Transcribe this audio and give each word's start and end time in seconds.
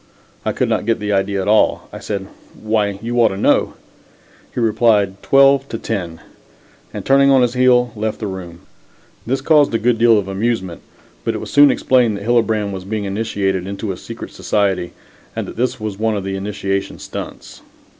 I 0.43 0.51
could 0.51 0.67
not 0.67 0.87
get 0.87 0.97
the 0.97 1.11
idea 1.13 1.43
at 1.43 1.47
all. 1.47 1.87
I 1.93 1.99
said: 1.99 2.25
"Why, 2.59 2.97
you 3.03 3.21
ought 3.21 3.27
to 3.27 3.37
know." 3.37 3.75
He 4.51 4.59
replied: 4.59 5.21
"12 5.21 5.69
to 5.69 5.77
10," 5.77 6.19
and 6.91 7.05
turning 7.05 7.29
on 7.29 7.43
his 7.43 7.53
heel, 7.53 7.93
left 7.95 8.19
the 8.19 8.25
room. 8.25 8.61
This 9.27 9.41
caused 9.41 9.75
a 9.75 9.77
good 9.77 9.99
deal 9.99 10.17
of 10.17 10.27
amusement, 10.27 10.81
but 11.23 11.35
it 11.35 11.39
was 11.39 11.51
soon 11.53 11.69
explained 11.69 12.17
that 12.17 12.23
Hillebrand 12.25 12.73
was 12.73 12.83
being 12.83 13.03
initiated 13.05 13.67
into 13.67 13.91
a 13.91 13.95
secret 13.95 14.31
society 14.31 14.93
and 15.35 15.45
that 15.47 15.55
this 15.55 15.79
was 15.79 15.99
one 15.99 16.17
of 16.17 16.23
the 16.23 16.35
initiation 16.35 16.97
stunts. 16.97 17.61